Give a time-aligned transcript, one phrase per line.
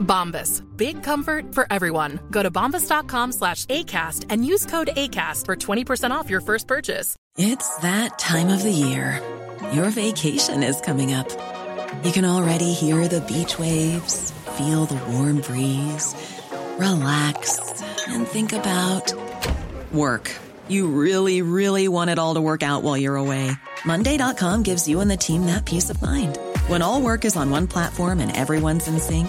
[0.00, 0.62] Bombas.
[0.76, 2.20] Big comfort for everyone.
[2.30, 7.16] Go to bombas.com slash ACAST and use code ACAST for 20% off your first purchase.
[7.36, 9.22] It's that time of the year.
[9.72, 11.28] Your vacation is coming up.
[12.02, 16.14] You can already hear the beach waves, feel the warm breeze,
[16.78, 19.12] relax, and think about
[19.92, 20.34] work.
[20.68, 23.50] You really, really want it all to work out while you're away.
[23.84, 26.38] Monday.com gives you and the team that peace of mind.
[26.68, 29.28] When all work is on one platform and everyone's in sync,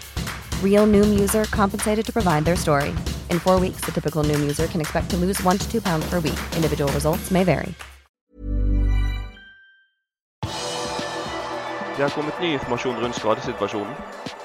[0.63, 2.89] Real Noom user compensated to provide their story.
[3.29, 6.09] In four weeks, the typical Noom user can expect to lose one to two pounds
[6.09, 6.39] per week.
[6.55, 7.73] Individual results may vary.
[11.97, 13.93] Det har kommet ny informasjon rundt skadesituasjonen.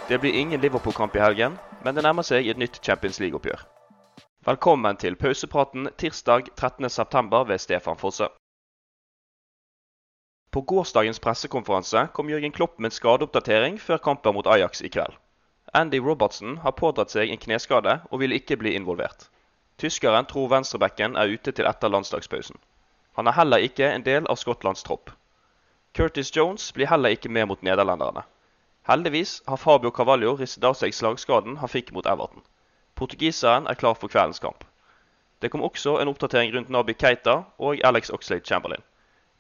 [0.09, 3.62] Det blir ingen Liverpool-kamp i helgen, men det nærmer seg et nytt Champions League-oppgjør.
[4.47, 8.28] Velkommen til pausepraten tirsdag 13.9 ved Stefan Fosse.
[10.53, 15.17] På gårsdagens pressekonferanse kom Jørgen Klopp med en skadeoppdatering før kampen mot Ajax i kveld.
[15.77, 19.27] Andy Robertson har pådratt seg en kneskade og vil ikke bli involvert.
[19.77, 22.56] Tyskeren tror venstrebacken er ute til etter landslagspausen.
[23.20, 25.10] Han er heller ikke en del av Skottlands tropp.
[25.92, 28.22] Curtis Jones blir heller ikke med mot nederlenderne.
[28.88, 32.41] Heldigvis har Fabio Carvalho ristet av seg slagskaden han fikk mot Everton.
[32.97, 34.65] Portugiseren er klar for kveldens kamp.
[35.44, 38.84] Det kom også en oppdatering rundt Nabi Keita og Alex Oxlade Chamberlain.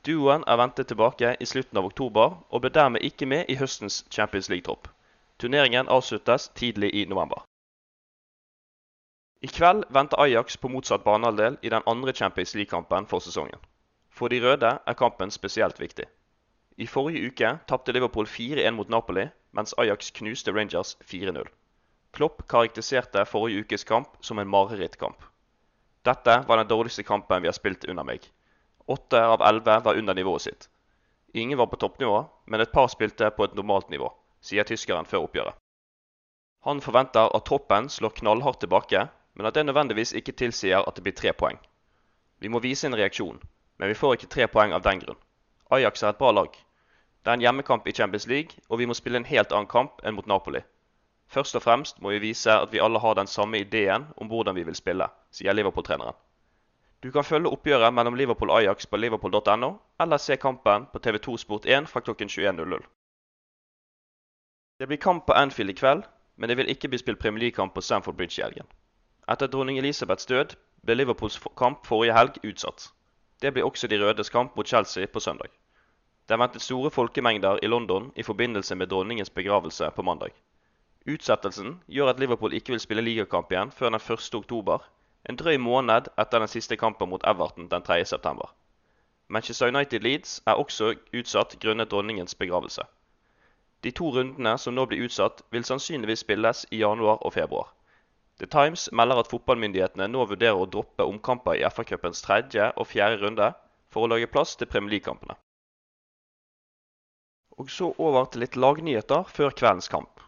[0.04, 4.02] Duoen er ventet tilbake i slutten av oktober og ble dermed ikke med i høstens
[4.12, 4.92] Champions League-tropp.
[5.38, 7.42] Turneringen avsluttes tidlig i november.
[9.40, 13.60] I kveld venter Ajax på motsatt banehalvdel i den andre Champions League-kampen for sesongen.
[14.08, 16.06] For de røde er kampen spesielt viktig.
[16.80, 21.44] I forrige uke tapte Liverpool 4-1 mot Napoli, mens Ajax knuste Rangers 4-0.
[22.16, 25.20] Klopp karakteriserte forrige ukes kamp som en marerittkamp.
[26.04, 28.24] Dette var den dårligste kampen vi har spilt under meg.
[28.86, 30.68] Åtte av elleve var under nivået sitt.
[31.34, 34.08] Ingen var på toppnivå, men et par spilte på et normalt nivå,
[34.40, 35.54] sier tyskeren før oppgjøret.
[36.66, 41.04] Han forventer at troppen slår knallhardt tilbake, men at det nødvendigvis ikke tilsier at det
[41.06, 41.58] blir tre poeng.
[42.38, 43.38] Vi må vise en reaksjon,
[43.78, 45.20] men vi får ikke tre poeng av den grunn.
[45.70, 46.50] Ajax er et bra lag.
[47.22, 50.02] Det er en hjemmekamp i Champions League, og vi må spille en helt annen kamp
[50.02, 50.62] enn mot Napoli.
[51.26, 54.54] Først og fremst må vi vise at vi alle har den samme ideen om hvordan
[54.54, 56.14] vi vil spille, sier Liverpool-treneren.
[57.02, 61.90] Du kan følge oppgjøret mellom Liverpool Ajax på liverpool.no, eller se kampen på TV2 Sport1
[61.90, 62.86] fra klokken 21.00.
[64.78, 66.02] Det blir kamp på Anfield i kveld,
[66.36, 68.66] men det vil ikke bli spilt Premier League-kamp på Stamford Bridge i helgen.
[69.28, 70.52] Etter dronning Elisabeths død
[70.84, 72.90] ble Liverpools kamp forrige helg utsatt.
[73.40, 75.48] Det blir også de rødes kamp mot Chelsea på søndag.
[76.28, 80.36] Det er ventet store folkemengder i London i forbindelse med dronningens begravelse på mandag.
[81.06, 84.34] Utsettelsen gjør at Liverpool ikke vil spille ligakamp igjen før den 1.
[84.34, 84.84] oktober,
[85.28, 88.04] en drøy måned etter den siste kampen mot Everton den 3.
[88.04, 88.52] september.
[89.28, 92.82] Manchester United Leeds er også utsatt grunnet dronningens begravelse.
[93.82, 97.72] De to rundene som nå blir utsatt, vil sannsynligvis spilles i januar og februar.
[98.38, 103.22] The Times melder at fotballmyndighetene nå vurderer å droppe omkamper i FA-cupens tredje og fjerde
[103.22, 103.52] runde
[103.92, 105.36] for å lage plass til Premier League-kampene.
[107.56, 110.20] Og så over til litt lagnyheter før kveldens kamp.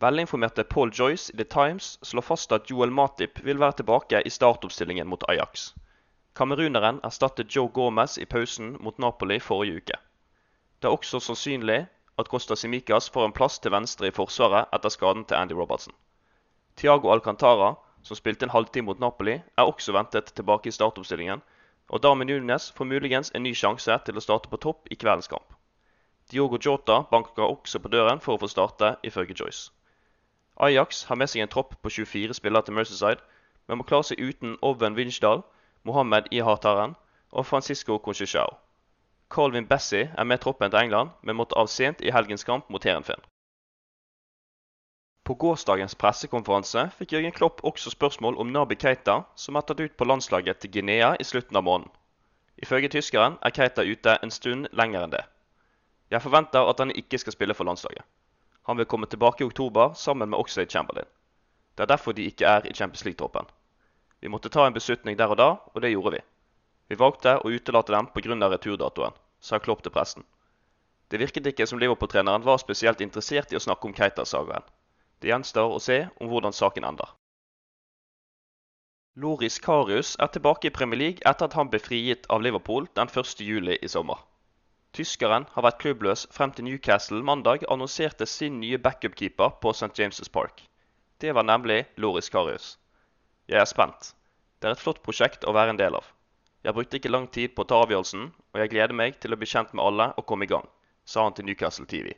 [0.00, 4.32] Velinformerte Paul Joyce i The Times slår fast at Joel Matip vil være tilbake i
[4.32, 5.70] startoppstillingen mot Ajax.
[6.36, 9.96] Kameruneren erstattet Joe Gomez i pausen mot Napoli forrige uke.
[10.80, 11.80] Det er også sannsynlig
[12.20, 15.94] at Costa Simicas får en plass til venstre i forsvaret etter skaden til Andy Robertson.
[16.76, 21.42] Tiago Alcantara, som spilte en halvtime mot Napoli, er også ventet tilbake i startoppstillingen,
[21.88, 25.28] og Darmin Nunes får muligens en ny sjanse til å starte på topp i kveldens
[25.28, 25.56] kamp.
[26.30, 29.72] Diogo Jota banker også på døren for å få starte, ifølge Joyce.
[30.60, 33.22] Ajax har med seg en tropp på 24 spillere til Mercyside,
[33.66, 35.42] men må klare seg uten Oven Winchdal,
[35.82, 36.94] Mohammed Ihataren
[37.32, 38.58] og Francisco Conchichao.
[39.30, 42.82] Colvin Bessie er med troppen til England, men måtte av sent i helgens kamp mot
[42.82, 43.22] Heerenveen.
[45.22, 49.94] På gårsdagens pressekonferanse fikk Jørgen Klopp også spørsmål om Nabi Keita, som er tatt ut
[49.94, 51.92] på landslaget til Guinea i slutten av måneden.
[52.58, 55.22] Ifølge tyskeren er Keita ute en stund lenger enn det.
[56.10, 58.02] Jeg forventer at han ikke skal spille for landslaget.
[58.66, 61.06] Han vil komme tilbake i oktober sammen med Oxlade Chamberlain.
[61.78, 63.46] Det er derfor de ikke er i Champions League-troppen.
[64.20, 66.26] Vi måtte ta en beslutning der og da, og det gjorde vi.
[66.90, 68.48] Vi valgte å utelate dem pga.
[68.50, 70.24] returdatoen, sa Klopp til pressen.
[71.10, 74.66] Det virket ikke som Liverpool-treneren var spesielt interessert i å snakke om Keita-sagaen.
[75.20, 77.10] Det gjenstår å se om hvordan saken ender.
[79.20, 83.10] Loris Karius er tilbake i Premier League etter at han ble frigitt av Liverpool den
[83.10, 84.22] 1.7 i sommer.
[84.94, 89.90] Tyskeren har vært klubbløs frem til Newcastle mandag annonserte sin nye backupkeeper på St.
[89.98, 90.62] James' Park.
[91.20, 92.78] Det var nemlig Loris Karius.
[93.50, 94.14] Jeg er spent.
[94.62, 96.06] Det er et flott prosjekt å være en del av.
[96.64, 99.38] Jeg brukte ikke lang tid på å ta avgjørelsen, og jeg gleder meg til å
[99.40, 100.66] bli kjent med alle og komme i gang,
[101.08, 102.12] sa han til Newcastle TV.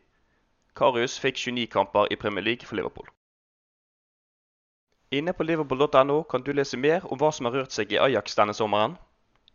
[0.75, 3.07] Karius fikk 29 kamper i Premier League for Liverpool.
[5.13, 8.35] Inne på liverpool.no kan du lese mer om hva som har rørt seg i Ajax
[8.35, 8.99] denne sommeren,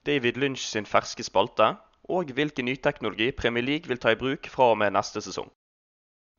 [0.05, 1.73] David Lynch sin ferske spalte,
[2.07, 5.49] og hvilken nyteknologi Premier League vil ta i bruk fra og med neste sesong.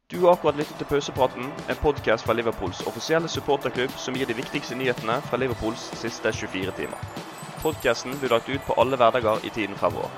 [0.09, 4.39] Du har akkurat lyttet til Pausepraten, en podkast fra Liverpools offisielle supporterklubb som gir de
[4.39, 7.37] viktigste nyhetene fra Liverpools siste 24 timer.
[7.63, 10.11] Podkasten blir lagt ut på alle hverdager i tiden fremover.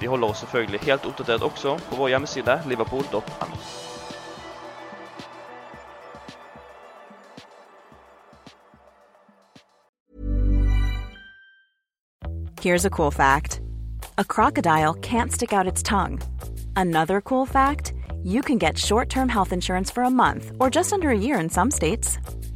[0.00, 3.58] Vi holder oss selvfølgelig helt oppdatert også på vår hjemmeside liverpool.no.
[12.60, 13.60] Here's a cool fact
[14.18, 16.20] a crocodile can't stick out its tongue.
[16.76, 17.92] Another cool fact
[18.24, 21.38] you can get short term health insurance for a month or just under a year
[21.38, 22.18] in some states.